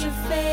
[0.00, 0.47] your faith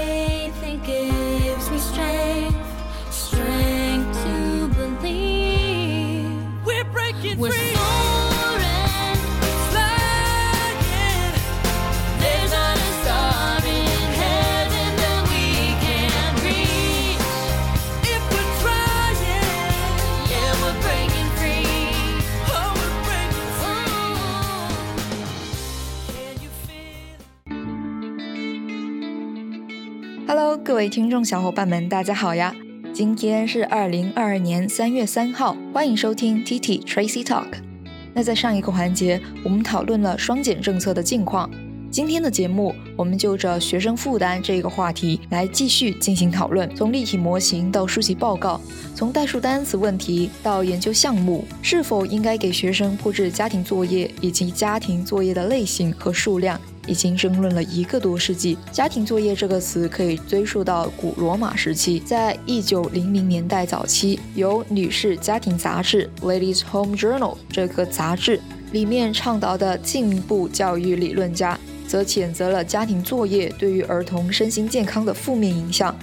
[30.28, 32.52] ？Hello，各位听众小伙伴们，大家好呀！
[32.92, 37.46] 今天是二零二二年三月三号，欢迎收听 TT Tracy Talk。
[38.12, 41.48] 那在上一个环节，我们讨论了双减政策的近况。
[41.92, 48.60] 今天的节目，我们就着学生负担这个话题来继续进行讨论，从立体模型到书籍报告，
[48.96, 58.58] 从代数单词问题到研究项目，是否应该给学生布置家庭作业，以及家庭作业的类型和数量，已经争论了一个多世纪。
[58.72, 68.40] 家庭作业这个词可以追溯到古罗马时期，在一九零零年代早期，由《女士家庭杂志》（Ladies Home Journal） 这个杂志
[68.72, 75.96] 里面倡导的进步教育理论家，则谴责了家庭作业对于儿童身心健康的负面影响，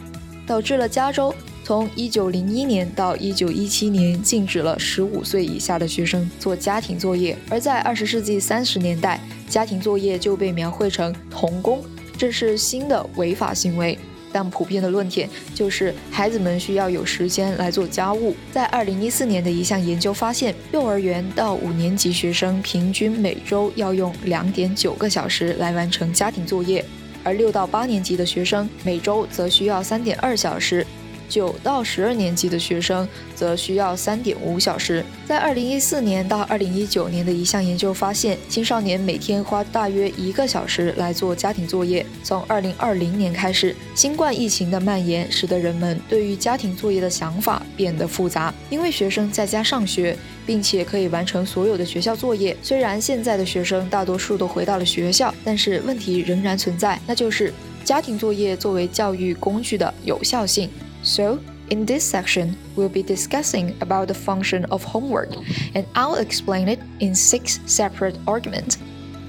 [0.46, 9.20] 导致了加州从一九零一年到一九一七年禁止了十五岁以下的学生做家庭作业，而在二十世纪三十年代，
[9.52, 11.84] 家庭作业就被描绘成童工，
[12.16, 13.98] 这是新的违法行为。
[14.32, 18.34] 但普遍的论点就是，孩子们需要有时间来做家务。
[18.50, 26.82] 在2014年的一项研究发现，幼儿园到五年级学生平均每周要用2.9个小时来完成家庭作业，
[27.22, 30.86] 而六到八年级的学生每周则需要3.2小时。
[31.32, 35.02] 九到十二年级的学生则需要三点五小时。
[35.26, 42.04] 在二零一四年到二零一九年的一项研究发现，青少年每天花大约一个小时来做家庭作业。
[42.22, 50.14] 从二零二零年开始，新冠疫情的蔓延使得人们对于家庭作业的想法变得复杂，因为学生在家上学。
[50.44, 52.56] 并且可以完成所有的学校作业。
[52.60, 57.54] 虽然现在的学生大多数都回到了学校，但是问题仍然存在，那就是
[57.84, 60.68] 家庭作业作为教育工具的有效性。
[61.03, 61.39] So,
[61.69, 65.29] in this section, we'll be discussing about the function of homework,
[65.75, 68.77] and I'll explain it in six separate arguments.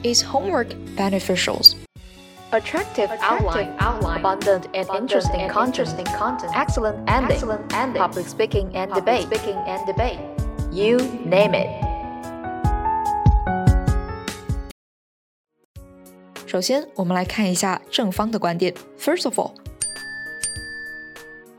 [0.03, 1.60] Is homework beneficial?
[2.50, 7.75] Attractive, Attractive outline, outline, abundant and abundant interesting and content, interesting content, excellent ending, excellent
[7.75, 9.26] ending, public speaking and public debate.
[9.26, 10.19] speaking and debate.
[10.72, 11.69] You name it.
[16.47, 18.72] 首先，我们来看一下正方的观点。
[18.99, 19.53] First of all,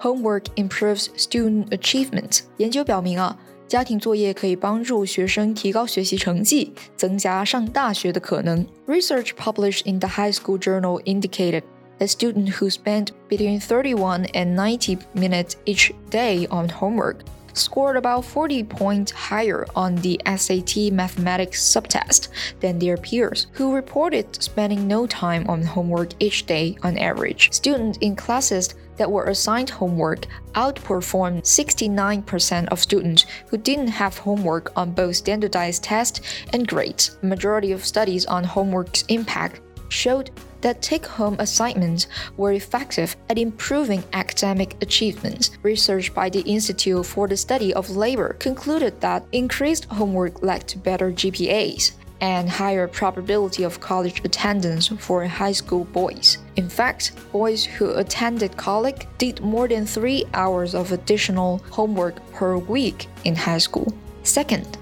[0.03, 2.41] homework improves student achievement。
[2.57, 8.65] 研究表明啊，家庭作业可以帮助学生提高学习成绩，增加上大学的可能。
[8.87, 11.63] Research published in the High School Journal indicated
[11.99, 17.17] that students who spent between 31 and 90 minutes each day on homework
[17.54, 22.28] scored about 40 points higher on the SAT mathematics subtest
[22.60, 27.52] than their peers, who reported spending no time on homework each day on average.
[27.52, 34.72] Students in classes that were assigned homework outperformed 69% of students who didn't have homework
[34.76, 36.20] on both standardized tests
[36.52, 37.18] and grades.
[37.22, 40.30] Majority of studies on homework's impact showed
[40.64, 42.08] that take home assignments
[42.38, 45.50] were effective at improving academic achievements.
[45.62, 50.78] Research by the Institute for the Study of Labor concluded that increased homework led to
[50.78, 56.38] better GPAs and higher probability of college attendance for high school boys.
[56.56, 62.56] In fact, boys who attended college did more than three hours of additional homework per
[62.56, 63.92] week in high school.
[64.22, 64.78] Second,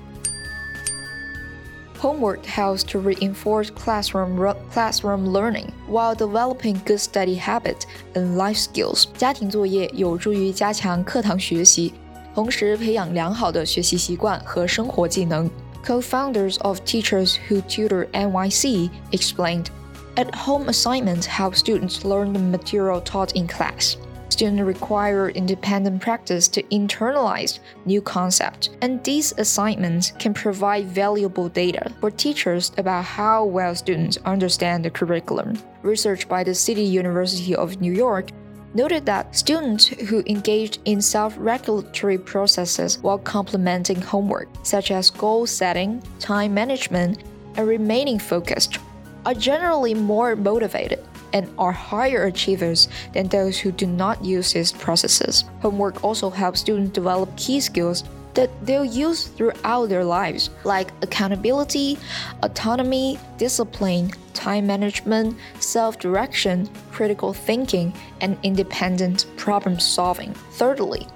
[2.02, 4.38] Homework helps to reinforce classroom
[4.72, 9.06] classroom learning while developing good study habits and life skills.
[9.18, 11.94] 家庭作业有助于加强课堂学习，
[12.36, 15.50] 同时培养良好的学习习惯和生活技能。
[15.84, 19.68] Co-founders of Teachers Who Tutor NYC explained,
[20.16, 23.96] "At-home assignments help students learn the material taught in class."
[24.43, 31.93] Students require independent practice to internalize new concepts, and these assignments can provide valuable data
[32.01, 35.57] for teachers about how well students understand the curriculum.
[35.83, 38.31] Research by the City University of New York
[38.75, 45.47] noted that students who engaged in self regulatory processes while complementing homework, such as goal
[45.47, 47.23] setting, time management,
[47.55, 48.79] and remaining focused,
[49.25, 50.99] are generally more motivated
[51.33, 55.45] and are higher achievers than those who do not use these processes.
[55.61, 61.99] Homework also helps students develop key skills that they'll use throughout their lives, like accountability,
[62.43, 70.33] autonomy, discipline, time management, self direction, critical thinking, and independent problem solving.
[70.53, 71.07] Thirdly,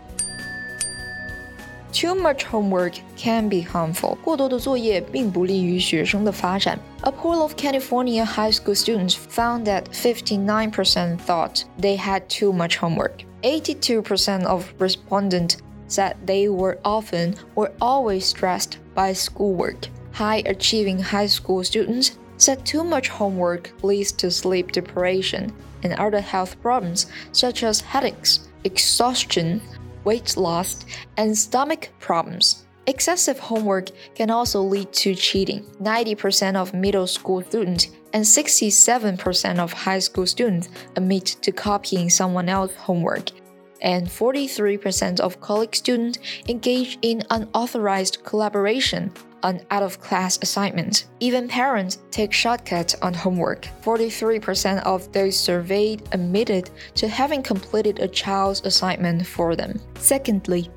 [1.95, 4.17] Too much homework can be harmful.
[4.23, 6.79] 过多的作业并不利于学生的发展。
[7.01, 13.23] A poll of California high school students found that 59% thought they had too much homework.
[13.41, 15.57] 82% of respondents
[15.87, 19.89] said they were often or always stressed by schoolwork.
[20.13, 25.51] High achieving high school students said too much homework leads to sleep deprivation
[25.83, 29.61] and other health problems such as headaches, exhaustion,
[30.06, 30.86] weight loss,
[31.18, 32.64] and stomach problems.
[32.86, 35.64] Excessive homework can also lead to cheating.
[35.82, 42.48] 90% of middle school students and 67% of high school students admit to copying someone
[42.48, 43.30] else's homework.
[43.82, 46.18] And 43% of college students
[46.48, 49.12] engage in unauthorized collaboration
[49.45, 51.05] on out of class assignments.
[51.19, 53.67] Even parents take shortcuts on homework.
[53.83, 59.79] 43% of those surveyed admitted to having completed a child's assignment for them.
[59.99, 60.69] Secondly,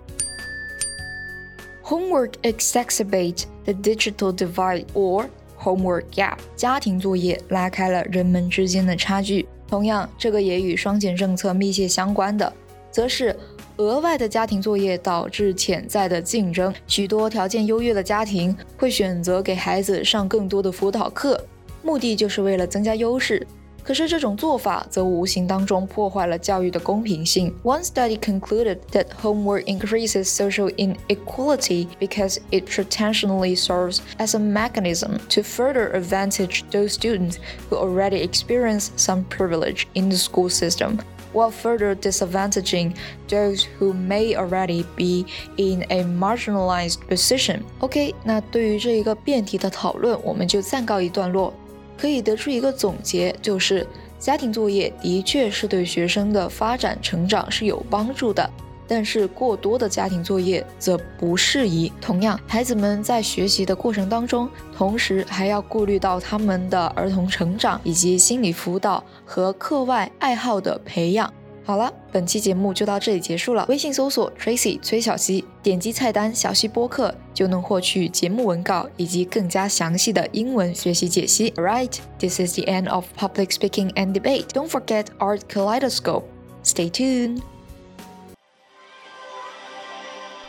[1.83, 6.39] homework exacerbates the digital divide or homework gap.
[6.56, 9.47] 家庭作业拉开了人们之间的差距。
[9.67, 12.53] 同样，这个也与双减政策密切相关的，
[12.91, 13.37] 则是
[13.79, 16.73] 额外的家庭作业导致潜在的竞争。
[16.87, 21.43] 许多条件优越的家庭会选择给孩子上更多的辅导课，
[21.83, 23.47] 目的就是为了增加优势。
[23.83, 27.55] 可是这种做法则无形当中破坏了教育的公平性。
[27.62, 35.43] One study concluded that homework increases social inequality because it potentially serves as a mechanism to
[35.43, 37.37] further advantage those students
[37.69, 41.01] who already experience some privilege in the school system
[41.34, 42.94] While further disadvantaging
[43.28, 45.26] those who may already be
[45.58, 47.62] in a marginalized position.
[47.80, 51.54] OK，那对于这一个辩题的讨论，我们就暂告一段落。
[51.98, 53.86] 可以得出一个总结，就是
[54.20, 58.50] 家庭作业的确是对学生的发展成长是有帮助的，
[58.90, 61.90] 但是过多的家庭作业则不适宜。
[62.02, 71.32] 同样，孩子们在学习的过程当中，同时还要顾虑到他们的儿童成长以及心理辅导和课外爱好的培养。
[71.64, 73.64] 好了，本期节目就到这里结束了。
[73.70, 81.52] 微信搜索 Tracy 崔小溪，点击菜单小溪播客就能获取节目文稿以及更加详细的英文学习解析。
[81.52, 84.48] Alright, this is the end of public speaking and debate.
[84.48, 86.24] Don't forget Art Kaleidoscope.
[86.64, 87.42] Stay tuned.